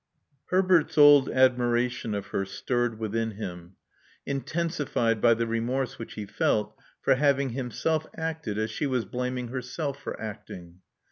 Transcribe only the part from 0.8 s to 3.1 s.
old admiration of her stirred